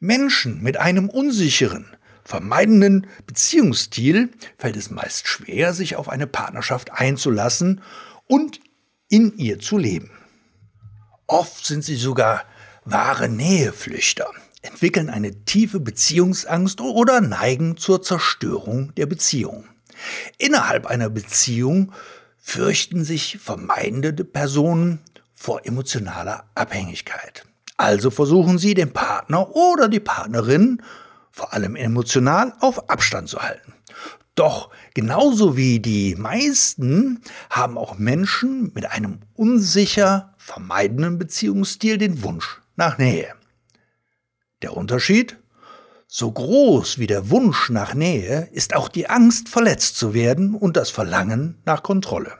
Menschen 0.00 0.62
mit 0.62 0.76
einem 0.76 1.08
unsicheren, 1.08 1.86
vermeidenden 2.24 3.06
Beziehungsstil 3.26 4.30
fällt 4.58 4.76
es 4.76 4.90
meist 4.90 5.26
schwer, 5.26 5.72
sich 5.74 5.96
auf 5.96 6.08
eine 6.08 6.26
Partnerschaft 6.26 6.92
einzulassen 6.92 7.80
und 8.26 8.60
in 9.08 9.36
ihr 9.38 9.58
zu 9.58 9.78
leben. 9.78 10.10
Oft 11.26 11.66
sind 11.66 11.84
sie 11.84 11.96
sogar 11.96 12.44
wahre 12.84 13.28
Näheflüchter, 13.28 14.30
entwickeln 14.62 15.10
eine 15.10 15.44
tiefe 15.44 15.80
Beziehungsangst 15.80 16.80
oder 16.80 17.20
neigen 17.20 17.76
zur 17.76 18.02
Zerstörung 18.02 18.94
der 18.94 19.06
Beziehung. 19.06 19.64
Innerhalb 20.36 20.86
einer 20.86 21.10
Beziehung 21.10 21.92
fürchten 22.38 23.04
sich 23.04 23.38
vermeidende 23.38 24.12
Personen 24.24 25.00
vor 25.34 25.66
emotionaler 25.66 26.48
Abhängigkeit. 26.54 27.47
Also 27.78 28.10
versuchen 28.10 28.58
Sie, 28.58 28.74
den 28.74 28.92
Partner 28.92 29.54
oder 29.54 29.88
die 29.88 30.00
Partnerin, 30.00 30.82
vor 31.30 31.54
allem 31.54 31.76
emotional, 31.76 32.52
auf 32.60 32.90
Abstand 32.90 33.28
zu 33.28 33.38
halten. 33.38 33.72
Doch 34.34 34.70
genauso 34.94 35.56
wie 35.56 35.78
die 35.80 36.16
meisten 36.16 37.22
haben 37.50 37.78
auch 37.78 37.96
Menschen 37.96 38.72
mit 38.74 38.90
einem 38.90 39.20
unsicher 39.34 40.34
vermeidenden 40.36 41.18
Beziehungsstil 41.18 41.98
den 41.98 42.22
Wunsch 42.22 42.60
nach 42.76 42.98
Nähe. 42.98 43.32
Der 44.62 44.76
Unterschied? 44.76 45.38
So 46.08 46.32
groß 46.32 46.98
wie 46.98 47.06
der 47.06 47.30
Wunsch 47.30 47.70
nach 47.70 47.94
Nähe 47.94 48.48
ist 48.52 48.74
auch 48.74 48.88
die 48.88 49.08
Angst, 49.08 49.48
verletzt 49.48 49.96
zu 49.96 50.14
werden 50.14 50.54
und 50.54 50.76
das 50.76 50.90
Verlangen 50.90 51.58
nach 51.64 51.82
Kontrolle. 51.82 52.38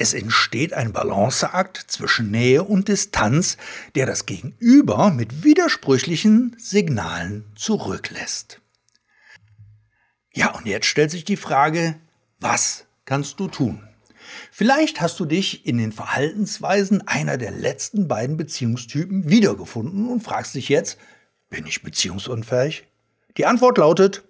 Es 0.00 0.14
entsteht 0.14 0.74
ein 0.74 0.92
Balanceakt 0.92 1.76
zwischen 1.88 2.30
Nähe 2.30 2.62
und 2.62 2.86
Distanz, 2.86 3.56
der 3.96 4.06
das 4.06 4.26
Gegenüber 4.26 5.10
mit 5.10 5.42
widersprüchlichen 5.42 6.54
Signalen 6.56 7.44
zurücklässt. 7.56 8.60
Ja, 10.32 10.54
und 10.54 10.66
jetzt 10.66 10.86
stellt 10.86 11.10
sich 11.10 11.24
die 11.24 11.36
Frage, 11.36 11.96
was 12.38 12.86
kannst 13.06 13.40
du 13.40 13.48
tun? 13.48 13.82
Vielleicht 14.52 15.00
hast 15.00 15.18
du 15.18 15.24
dich 15.24 15.66
in 15.66 15.78
den 15.78 15.90
Verhaltensweisen 15.90 17.08
einer 17.08 17.36
der 17.36 17.50
letzten 17.50 18.06
beiden 18.06 18.36
Beziehungstypen 18.36 19.28
wiedergefunden 19.28 20.08
und 20.08 20.22
fragst 20.22 20.54
dich 20.54 20.68
jetzt, 20.68 20.96
bin 21.50 21.66
ich 21.66 21.82
beziehungsunfähig? 21.82 22.86
Die 23.36 23.46
Antwort 23.46 23.78
lautet, 23.78 24.22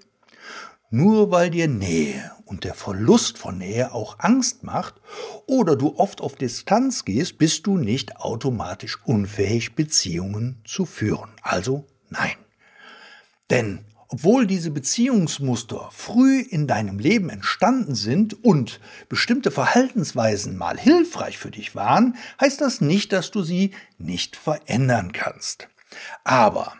nur 0.89 1.31
weil 1.31 1.51
dir 1.51 1.69
Nähe 1.69 2.33
und 2.49 2.65
der 2.65 2.75
Verlust 2.75 3.39
von 3.39 3.59
Nähe 3.59 3.93
auch 3.93 4.19
Angst 4.19 4.65
macht 4.65 4.95
oder 5.47 5.77
du 5.77 5.97
oft 5.99 6.21
auf 6.21 6.35
Distanz 6.35 7.05
gehst, 7.05 7.39
bist 7.39 7.67
du 7.67 7.77
nicht 7.77 8.17
automatisch 8.17 8.99
unfähig, 9.05 9.75
Beziehungen 9.75 10.63
zu 10.65 10.87
führen. 10.87 11.31
Also 11.43 11.85
nein. 12.09 12.37
Denn 13.51 13.85
obwohl 14.11 14.47
diese 14.47 14.71
Beziehungsmuster 14.71 15.91
früh 15.93 16.41
in 16.41 16.67
deinem 16.67 16.99
Leben 16.99 17.29
entstanden 17.29 17.95
sind 17.95 18.43
und 18.43 18.81
bestimmte 19.11 19.51
Verhaltensweisen 19.51 20.57
mal 20.57 20.79
hilfreich 20.79 21.37
für 21.37 21.51
dich 21.51 21.75
waren, 21.75 22.17
heißt 22.41 22.63
das 22.63 22.81
nicht, 22.81 23.13
dass 23.13 23.31
du 23.31 23.43
sie 23.43 23.73
nicht 23.99 24.37
verändern 24.37 25.13
kannst. 25.13 25.69
Aber 26.25 26.73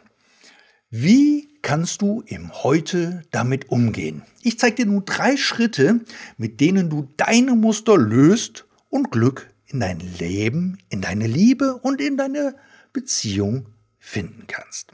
wie 0.91 1.49
kannst 1.61 2.01
du 2.01 2.23
im 2.27 2.51
Heute 2.63 3.23
damit 3.31 3.69
umgehen? 3.71 4.23
Ich 4.43 4.59
zeige 4.59 4.77
dir 4.77 4.87
nun 4.87 5.05
drei 5.05 5.37
Schritte, 5.37 6.01
mit 6.39 6.61
denen 6.61 6.89
du 6.89 7.09
deine 7.19 7.55
Muster 7.55 7.99
löst 7.99 8.67
und 8.89 9.11
Glück 9.11 9.51
in 9.67 9.81
dein 9.81 10.01
Leben, 10.01 10.79
in 10.89 11.03
deine 11.03 11.27
Liebe 11.27 11.77
und 11.77 12.01
in 12.01 12.17
deine 12.17 12.55
Beziehung 12.95 13.67
finden 13.99 14.47
kannst. 14.47 14.93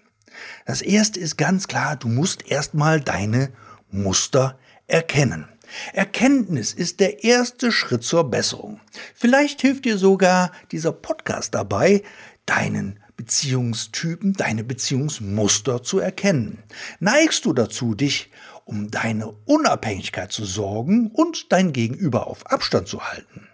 Das 0.67 0.83
erste 0.83 1.21
ist 1.21 1.37
ganz 1.37 1.69
klar, 1.69 1.95
du 1.95 2.09
musst 2.09 2.51
erstmal 2.51 3.01
deine 3.01 3.53
Muster 3.91 4.59
erkennen. 4.89 5.47
Erkenntnis 5.93 6.73
ist 6.73 6.99
der 6.99 7.23
erste 7.23 7.71
Schritt 7.71 8.03
zur 8.03 8.31
Besserung. 8.31 8.81
Vielleicht 9.15 9.61
hilft 9.61 9.85
dir 9.85 9.97
sogar 9.97 10.51
dieser 10.73 10.93
Podcast 10.93 11.55
dabei, 11.55 12.03
deinen 12.47 12.99
Beziehungstypen, 13.25 14.35
deine 14.35 14.64
Beziehungsmuster 14.64 15.83
zu 15.83 15.99
erkennen. 15.99 16.62
Neigst 17.00 17.47
du 17.47 17.54
dazu, 17.54 17.95
dich 17.95 18.31
um 18.66 18.90
deine 18.90 19.28
Unabhängigkeit 19.47 20.31
zu 20.31 20.45
sorgen 20.45 21.11
und 21.11 21.50
dein 21.50 21.73
Gegenüber 21.73 22.26
auf 22.26 22.47
Abstand 22.47 22.87
zu 22.87 23.00
halten? 23.02 23.49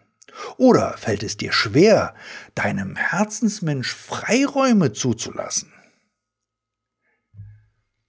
Oder 0.56 0.96
fällt 0.98 1.22
es 1.22 1.36
dir 1.36 1.52
schwer, 1.52 2.14
deinem 2.56 2.96
Herzensmensch 2.96 3.94
Freiräume 3.94 4.92
zuzulassen? 4.92 5.72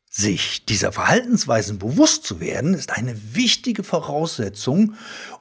Sich 0.10 0.66
dieser 0.66 0.92
Verhaltensweisen 0.92 1.78
bewusst 1.78 2.24
zu 2.24 2.40
werden, 2.40 2.74
ist 2.74 2.92
eine 2.92 3.36
wichtige 3.36 3.84
Voraussetzung, 3.84 4.96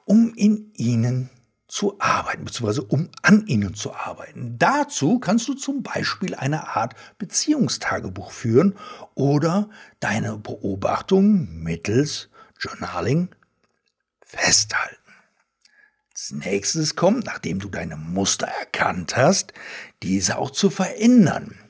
um 0.04 0.34
in 0.34 0.70
ihnen 0.74 1.30
zu 1.70 1.96
arbeiten, 2.00 2.44
beziehungsweise 2.44 2.82
um 2.82 3.08
an 3.22 3.46
ihnen 3.46 3.74
zu 3.74 3.94
arbeiten. 3.94 4.56
Dazu 4.58 5.20
kannst 5.20 5.48
du 5.48 5.54
zum 5.54 5.82
Beispiel 5.82 6.34
eine 6.34 6.76
Art 6.76 6.94
Beziehungstagebuch 7.18 8.32
führen 8.32 8.76
oder 9.14 9.70
deine 10.00 10.36
Beobachtung 10.36 11.62
mittels 11.62 12.28
Journaling 12.58 13.28
festhalten. 14.20 14.96
Als 16.10 16.32
nächstes 16.32 16.96
kommt, 16.96 17.24
nachdem 17.24 17.60
du 17.60 17.68
deine 17.68 17.96
Muster 17.96 18.48
erkannt 18.48 19.16
hast, 19.16 19.52
diese 20.02 20.38
auch 20.38 20.50
zu 20.50 20.70
verändern. 20.70 21.69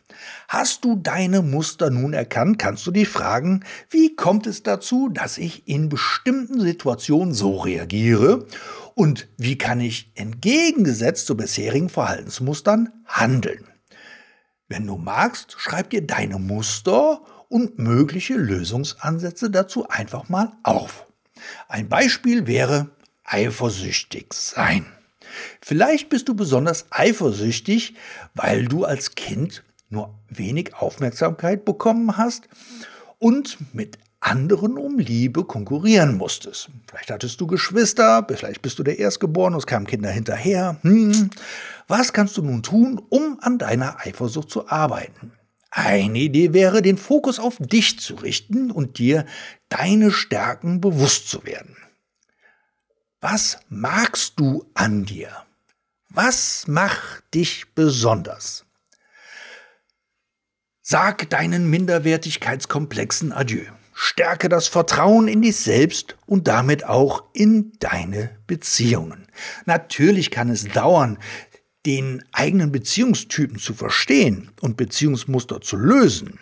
Hast 0.50 0.84
du 0.84 0.96
deine 0.96 1.42
Muster 1.42 1.90
nun 1.90 2.12
erkannt, 2.12 2.58
kannst 2.58 2.84
du 2.84 2.90
dich 2.90 3.08
fragen, 3.08 3.62
wie 3.88 4.16
kommt 4.16 4.48
es 4.48 4.64
dazu, 4.64 5.08
dass 5.08 5.38
ich 5.38 5.68
in 5.68 5.88
bestimmten 5.88 6.60
Situationen 6.60 7.32
so 7.32 7.58
reagiere 7.58 8.48
und 8.96 9.28
wie 9.36 9.56
kann 9.56 9.80
ich 9.80 10.10
entgegengesetzt 10.16 11.28
zu 11.28 11.36
bisherigen 11.36 11.88
Verhaltensmustern 11.88 12.88
handeln? 13.06 13.64
Wenn 14.66 14.88
du 14.88 14.96
magst, 14.96 15.54
schreib 15.56 15.90
dir 15.90 16.04
deine 16.04 16.40
Muster 16.40 17.22
und 17.48 17.78
mögliche 17.78 18.34
Lösungsansätze 18.34 19.50
dazu 19.50 19.88
einfach 19.88 20.28
mal 20.28 20.50
auf. 20.64 21.06
Ein 21.68 21.88
Beispiel 21.88 22.48
wäre 22.48 22.90
eifersüchtig 23.22 24.32
sein. 24.32 24.84
Vielleicht 25.60 26.08
bist 26.08 26.28
du 26.28 26.34
besonders 26.34 26.86
eifersüchtig, 26.90 27.94
weil 28.34 28.64
du 28.64 28.84
als 28.84 29.14
Kind 29.14 29.62
nur 29.90 30.18
wenig 30.28 30.74
Aufmerksamkeit 30.74 31.64
bekommen 31.64 32.16
hast 32.16 32.48
und 33.18 33.58
mit 33.74 33.98
anderen 34.20 34.76
um 34.76 34.98
Liebe 34.98 35.44
konkurrieren 35.44 36.16
musstest. 36.16 36.70
Vielleicht 36.86 37.10
hattest 37.10 37.40
du 37.40 37.46
Geschwister, 37.46 38.26
vielleicht 38.28 38.62
bist 38.62 38.78
du 38.78 38.82
der 38.82 38.98
Erstgeborene, 38.98 39.56
es 39.56 39.66
kamen 39.66 39.86
Kinder 39.86 40.10
hinterher. 40.10 40.76
Hm. 40.82 41.30
Was 41.88 42.12
kannst 42.12 42.36
du 42.36 42.42
nun 42.42 42.62
tun, 42.62 43.00
um 43.08 43.38
an 43.40 43.58
deiner 43.58 43.98
Eifersucht 44.00 44.50
zu 44.50 44.68
arbeiten? 44.68 45.32
Eine 45.70 46.18
Idee 46.18 46.52
wäre, 46.52 46.82
den 46.82 46.98
Fokus 46.98 47.38
auf 47.38 47.56
dich 47.58 47.98
zu 47.98 48.14
richten 48.16 48.70
und 48.70 48.98
dir 48.98 49.24
deine 49.68 50.10
Stärken 50.10 50.80
bewusst 50.80 51.28
zu 51.28 51.44
werden. 51.46 51.76
Was 53.20 53.58
magst 53.68 54.34
du 54.40 54.66
an 54.74 55.04
dir? 55.04 55.30
Was 56.08 56.66
macht 56.66 57.22
dich 57.34 57.66
besonders? 57.74 58.64
Sag 60.92 61.30
deinen 61.30 61.70
Minderwertigkeitskomplexen 61.70 63.30
Adieu. 63.30 63.62
Stärke 63.94 64.48
das 64.48 64.66
Vertrauen 64.66 65.28
in 65.28 65.40
dich 65.40 65.54
selbst 65.54 66.16
und 66.26 66.48
damit 66.48 66.84
auch 66.84 67.22
in 67.32 67.70
deine 67.78 68.36
Beziehungen. 68.48 69.28
Natürlich 69.66 70.32
kann 70.32 70.50
es 70.50 70.64
dauern, 70.64 71.18
den 71.86 72.24
eigenen 72.32 72.72
Beziehungstypen 72.72 73.60
zu 73.60 73.72
verstehen 73.72 74.50
und 74.62 74.76
Beziehungsmuster 74.76 75.60
zu 75.60 75.76
lösen. 75.76 76.40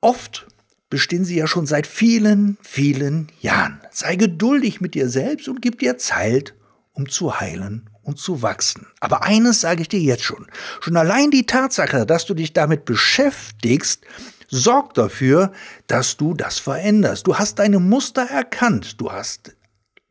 Oft 0.00 0.48
bestehen 0.88 1.24
sie 1.24 1.36
ja 1.36 1.46
schon 1.46 1.66
seit 1.66 1.86
vielen, 1.86 2.58
vielen 2.60 3.30
Jahren. 3.40 3.80
Sei 3.92 4.16
geduldig 4.16 4.80
mit 4.80 4.94
dir 4.94 5.08
selbst 5.08 5.46
und 5.46 5.62
gib 5.62 5.78
dir 5.78 5.96
Zeit, 5.96 6.56
um 6.92 7.08
zu 7.08 7.38
heilen 7.38 7.89
und 8.02 8.18
zu 8.18 8.42
wachsen. 8.42 8.86
Aber 9.00 9.22
eines 9.22 9.60
sage 9.60 9.82
ich 9.82 9.88
dir 9.88 10.00
jetzt 10.00 10.24
schon. 10.24 10.46
Schon 10.80 10.96
allein 10.96 11.30
die 11.30 11.46
Tatsache, 11.46 12.06
dass 12.06 12.26
du 12.26 12.34
dich 12.34 12.52
damit 12.52 12.84
beschäftigst, 12.84 14.04
sorgt 14.48 14.98
dafür, 14.98 15.52
dass 15.86 16.16
du 16.16 16.34
das 16.34 16.58
veränderst. 16.58 17.26
Du 17.26 17.36
hast 17.36 17.58
deine 17.58 17.78
Muster 17.78 18.22
erkannt. 18.22 19.00
Du 19.00 19.12
hast 19.12 19.54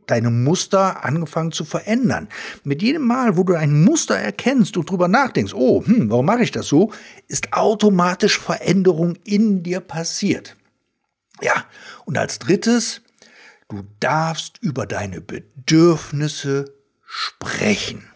deine 0.08 0.32
Muster 0.32 1.06
angefangen 1.06 1.52
zu 1.52 1.66
verändern. 1.66 2.30
Mit 2.64 2.82
jedem 2.82 3.06
Mal, 3.06 3.38
wo 3.38 3.44
du 3.44 3.54
ein 3.54 3.84
Muster 3.84 4.16
erkennst 4.16 4.76
und 4.78 4.90
drüber 4.90 5.08
nachdenkst, 5.08 5.54
oh, 5.54 5.86
hm, 5.86 6.10
warum 6.10 6.26
mache 6.26 6.44
ich 6.44 6.52
das 6.52 6.68
so, 6.68 6.92
ist 7.28 7.54
automatisch 7.54 8.40
Veränderung 8.40 9.18
in 9.24 9.62
dir 9.62 9.82
passiert. 9.82 10.56
Ja, 11.42 11.66
und 12.06 12.18
als 12.18 12.40
drittes, 12.40 13.02
du 13.70 13.84
darfst 14.00 14.58
über 14.62 14.86
deine 14.86 15.22
Bedürfnisse 15.22 16.79
sprechen. 17.10 18.08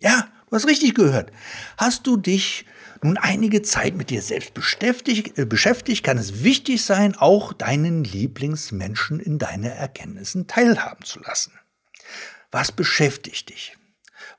Ja, 0.00 0.28
du 0.50 0.56
hast 0.56 0.66
richtig 0.66 0.94
gehört. 0.94 1.30
Hast 1.78 2.06
du 2.06 2.16
dich 2.16 2.66
nun 3.00 3.16
einige 3.16 3.62
Zeit 3.62 3.94
mit 3.94 4.10
dir 4.10 4.22
selbst 4.22 4.54
beschäftigt, 4.54 5.38
äh, 5.38 5.44
beschäftigt, 5.44 6.04
kann 6.04 6.18
es 6.18 6.42
wichtig 6.42 6.84
sein, 6.84 7.14
auch 7.14 7.52
deinen 7.52 8.02
Lieblingsmenschen 8.02 9.20
in 9.20 9.38
deine 9.38 9.72
Erkenntnissen 9.72 10.48
teilhaben 10.48 11.04
zu 11.04 11.20
lassen. 11.20 11.52
Was 12.50 12.72
beschäftigt 12.72 13.50
dich? 13.50 13.76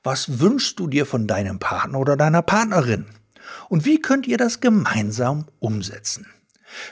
Was 0.02 0.40
wünschst 0.40 0.78
du 0.78 0.88
dir 0.88 1.06
von 1.06 1.26
deinem 1.26 1.58
Partner 1.58 1.98
oder 1.98 2.16
deiner 2.16 2.42
Partnerin? 2.42 3.06
Und 3.68 3.84
wie 3.84 4.00
könnt 4.00 4.26
ihr 4.26 4.36
das 4.36 4.60
gemeinsam 4.60 5.46
umsetzen? 5.58 6.26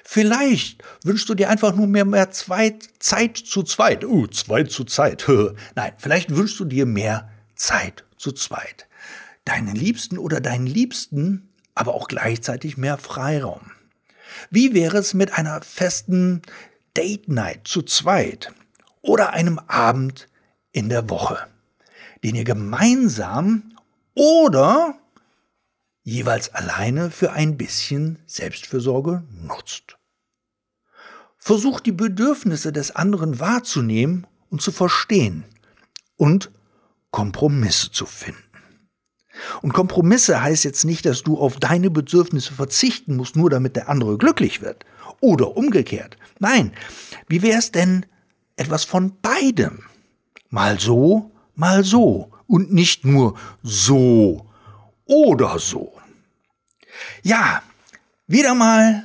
Vielleicht 0.04 0.82
wünschst 1.02 1.28
du 1.28 1.34
dir 1.34 1.50
einfach 1.50 1.74
nur 1.74 1.86
mehr, 1.86 2.04
mehr 2.04 2.30
zwei, 2.30 2.78
Zeit 2.98 3.36
zu 3.36 3.62
zweit. 3.62 4.04
Uh, 4.04 4.26
zwei 4.28 4.64
zu 4.64 4.84
Zeit. 4.84 5.26
Nein, 5.74 5.92
vielleicht 5.98 6.34
wünschst 6.34 6.58
du 6.60 6.64
dir 6.64 6.86
mehr 6.86 7.30
Zeit 7.54 8.04
zu 8.16 8.32
zweit. 8.32 8.88
Deinen 9.44 9.74
Liebsten 9.74 10.18
oder 10.18 10.40
deinen 10.40 10.66
Liebsten 10.66 11.50
aber 11.74 11.94
auch 11.94 12.08
gleichzeitig 12.08 12.76
mehr 12.76 12.98
Freiraum. 12.98 13.72
Wie 14.50 14.74
wäre 14.74 14.98
es 14.98 15.14
mit 15.14 15.32
einer 15.32 15.60
festen 15.62 16.42
Date 16.96 17.28
Night 17.28 17.66
zu 17.66 17.82
zweit 17.82 18.52
oder 19.02 19.32
einem 19.32 19.58
Abend 19.58 20.28
in 20.72 20.88
der 20.88 21.10
Woche, 21.10 21.46
den 22.22 22.34
ihr 22.34 22.44
gemeinsam 22.44 23.76
oder 24.14 24.98
jeweils 26.04 26.54
alleine 26.54 27.10
für 27.10 27.32
ein 27.32 27.56
bisschen 27.56 28.18
Selbstfürsorge 28.26 29.24
nutzt? 29.42 29.96
Versucht 31.38 31.84
die 31.86 31.92
Bedürfnisse 31.92 32.72
des 32.72 32.94
anderen 32.94 33.40
wahrzunehmen 33.40 34.26
und 34.50 34.62
zu 34.62 34.70
verstehen 34.70 35.44
und 36.16 36.50
Kompromisse 37.10 37.90
zu 37.90 38.06
finden. 38.06 38.40
Und 39.62 39.72
Kompromisse 39.72 40.42
heißt 40.42 40.64
jetzt 40.64 40.84
nicht, 40.84 41.06
dass 41.06 41.22
du 41.22 41.38
auf 41.38 41.58
deine 41.58 41.90
Bedürfnisse 41.90 42.54
verzichten 42.54 43.16
musst, 43.16 43.36
nur 43.36 43.50
damit 43.50 43.76
der 43.76 43.88
andere 43.88 44.16
glücklich 44.16 44.62
wird. 44.62 44.84
Oder 45.20 45.56
umgekehrt. 45.56 46.16
Nein, 46.38 46.72
wie 47.28 47.42
wäre 47.42 47.58
es 47.58 47.72
denn 47.72 48.06
etwas 48.56 48.84
von 48.84 49.20
beidem? 49.20 49.84
Mal 50.50 50.78
so, 50.78 51.32
mal 51.54 51.82
so. 51.82 52.30
Und 52.46 52.72
nicht 52.72 53.04
nur 53.04 53.36
so 53.62 54.50
oder 55.06 55.58
so. 55.58 55.92
Ja, 57.22 57.62
wieder 58.26 58.54
mal 58.54 59.04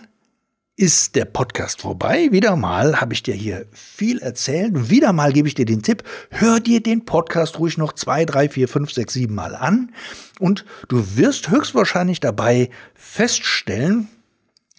ist 0.79 1.15
der 1.15 1.25
Podcast 1.25 1.81
vorbei. 1.81 2.29
Wieder 2.31 2.55
mal 2.55 3.01
habe 3.01 3.13
ich 3.13 3.21
dir 3.21 3.33
hier 3.33 3.65
viel 3.73 4.19
erzählt. 4.19 4.89
Wieder 4.89 5.11
mal 5.11 5.33
gebe 5.33 5.47
ich 5.49 5.53
dir 5.53 5.65
den 5.65 5.83
Tipp, 5.83 6.03
hör 6.29 6.61
dir 6.61 6.81
den 6.81 7.03
Podcast 7.03 7.59
ruhig 7.59 7.77
noch 7.77 7.91
zwei, 7.91 8.23
drei, 8.23 8.47
vier, 8.47 8.69
fünf, 8.69 8.93
sechs, 8.93 9.13
sieben 9.13 9.35
Mal 9.35 9.55
an. 9.55 9.91
Und 10.39 10.63
du 10.87 11.17
wirst 11.17 11.49
höchstwahrscheinlich 11.49 12.21
dabei 12.21 12.69
feststellen, 12.95 14.07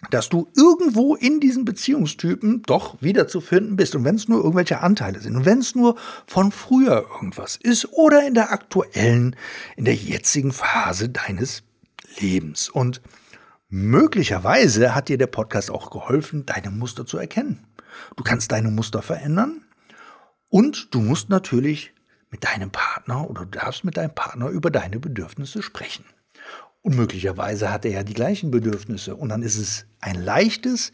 dass 0.09 0.29
du 0.29 0.47
irgendwo 0.55 1.15
in 1.15 1.39
diesen 1.39 1.63
Beziehungstypen 1.63 2.63
doch 2.63 3.01
wieder 3.01 3.27
zu 3.27 3.39
finden 3.39 3.75
bist. 3.75 3.95
Und 3.95 4.03
wenn 4.03 4.15
es 4.15 4.27
nur 4.27 4.39
irgendwelche 4.39 4.81
Anteile 4.81 5.19
sind 5.19 5.35
und 5.35 5.45
wenn 5.45 5.59
es 5.59 5.75
nur 5.75 5.95
von 6.25 6.51
früher 6.51 7.05
irgendwas 7.13 7.55
ist 7.55 7.93
oder 7.93 8.25
in 8.25 8.33
der 8.33 8.51
aktuellen, 8.51 9.35
in 9.75 9.85
der 9.85 9.95
jetzigen 9.95 10.51
Phase 10.51 11.09
deines 11.09 11.63
Lebens. 12.19 12.69
Und 12.69 13.01
Möglicherweise 13.73 14.93
hat 14.93 15.07
dir 15.07 15.17
der 15.17 15.27
Podcast 15.27 15.71
auch 15.71 15.91
geholfen, 15.91 16.45
deine 16.45 16.71
Muster 16.71 17.05
zu 17.05 17.17
erkennen. 17.17 17.65
Du 18.17 18.23
kannst 18.23 18.51
deine 18.51 18.69
Muster 18.69 19.01
verändern 19.01 19.63
und 20.49 20.93
du 20.93 20.99
musst 20.99 21.29
natürlich 21.29 21.93
mit 22.29 22.43
deinem 22.43 22.69
Partner 22.69 23.29
oder 23.29 23.45
du 23.45 23.57
darfst 23.59 23.85
mit 23.85 23.95
deinem 23.95 24.13
Partner 24.13 24.49
über 24.49 24.71
deine 24.71 24.99
Bedürfnisse 24.99 25.63
sprechen. 25.63 26.03
Und 26.81 26.95
möglicherweise 26.95 27.71
hat 27.71 27.85
er 27.85 27.91
ja 27.91 28.03
die 28.03 28.13
gleichen 28.13 28.49
Bedürfnisse 28.49 29.15
und 29.15 29.29
dann 29.29 29.43
ist 29.43 29.57
es 29.57 29.85
ein 29.99 30.15
leichtes, 30.15 30.91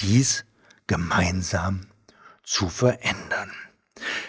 dies 0.00 0.44
gemeinsam 0.86 1.86
zu 2.42 2.68
verändern. 2.68 3.50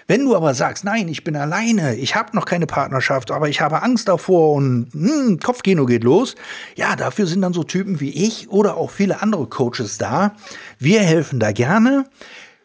Wenn 0.08 0.26
du 0.26 0.36
aber 0.36 0.54
sagst, 0.54 0.84
nein, 0.84 1.08
ich 1.08 1.24
bin 1.24 1.36
alleine, 1.36 1.96
ich 1.96 2.16
habe 2.16 2.36
noch 2.36 2.46
keine 2.46 2.68
Partnerschaft, 2.68 3.32
aber 3.32 3.50
ich 3.50 3.62
habe 3.62 3.82
Angst 3.82 4.08
davor 4.08 4.54
und 4.54 4.92
hm, 4.94 5.40
Kopfkino 5.40 5.86
geht 5.86 6.04
los, 6.04 6.36
ja, 6.76 6.96
dafür 6.96 7.26
sind 7.26 7.42
dann 7.42 7.54
so 7.54 7.64
Typen 7.64 8.00
wie 8.00 8.10
ich 8.10 8.50
oder 8.50 8.78
auch 8.78 8.92
viele 8.92 9.22
andere 9.22 9.48
Coaches 9.48 9.98
da. 9.98 10.36
Wir 10.80 11.02
helfen 11.02 11.40
da 11.40 11.52
gerne. 11.52 12.06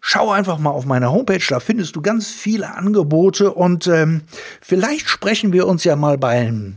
Schau 0.00 0.30
einfach 0.30 0.58
mal 0.58 0.70
auf 0.70 0.86
meiner 0.86 1.10
Homepage, 1.10 1.42
da 1.48 1.58
findest 1.58 1.96
du 1.96 2.02
ganz 2.02 2.28
viele 2.28 2.74
Angebote 2.74 3.52
und 3.52 3.88
ähm, 3.88 4.22
vielleicht 4.60 5.08
sprechen 5.08 5.52
wir 5.52 5.66
uns 5.66 5.82
ja 5.82 5.96
mal 5.96 6.16
beim 6.16 6.76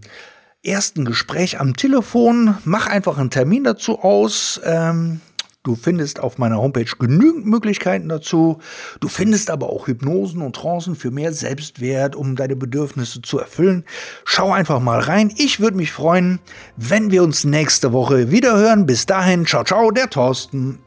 ersten 0.63 1.05
Gespräch 1.05 1.59
am 1.59 1.75
Telefon. 1.75 2.57
Mach 2.65 2.87
einfach 2.87 3.17
einen 3.17 3.29
Termin 3.29 3.63
dazu 3.63 3.99
aus. 3.99 4.59
Ähm, 4.63 5.21
Du 5.63 5.75
findest 5.75 6.21
auf 6.21 6.37
meiner 6.37 6.57
Homepage 6.57 6.89
genügend 6.97 7.45
Möglichkeiten 7.45 8.07
dazu. 8.07 8.59
Du 9.01 9.09
findest 9.09 9.49
aber 9.49 9.69
auch 9.69 9.87
Hypnosen 9.87 10.41
und 10.41 10.55
Trancen 10.55 10.95
für 10.95 11.11
mehr 11.11 11.33
Selbstwert, 11.33 12.15
um 12.15 12.37
deine 12.37 12.55
Bedürfnisse 12.55 13.21
zu 13.21 13.39
erfüllen. 13.39 13.83
Schau 14.23 14.53
einfach 14.53 14.79
mal 14.79 14.99
rein. 14.99 15.33
Ich 15.35 15.59
würde 15.59 15.75
mich 15.75 15.91
freuen, 15.91 16.39
wenn 16.77 17.11
wir 17.11 17.23
uns 17.23 17.43
nächste 17.43 17.91
Woche 17.91 18.31
wieder 18.31 18.57
hören. 18.57 18.85
Bis 18.85 19.05
dahin, 19.05 19.45
ciao, 19.45 19.65
ciao, 19.65 19.91
der 19.91 20.09
Thorsten. 20.09 20.79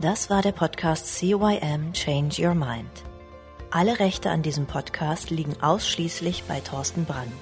Das 0.00 0.30
war 0.30 0.40
der 0.40 0.52
Podcast 0.52 1.06
CYM 1.18 1.92
Change 1.92 2.42
Your 2.42 2.54
Mind. 2.54 3.07
Alle 3.70 4.00
Rechte 4.00 4.30
an 4.30 4.42
diesem 4.42 4.66
Podcast 4.66 5.30
liegen 5.30 5.54
ausschließlich 5.60 6.42
bei 6.44 6.60
Thorsten 6.60 7.04
Brandt. 7.04 7.32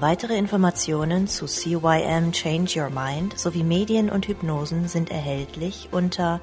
Weitere 0.00 0.36
Informationen 0.36 1.28
zu 1.28 1.46
CYM 1.46 2.32
Change 2.32 2.80
Your 2.80 2.90
Mind 2.90 3.38
sowie 3.38 3.62
Medien 3.62 4.10
und 4.10 4.26
Hypnosen 4.26 4.88
sind 4.88 5.10
erhältlich 5.10 5.90
unter 5.92 6.40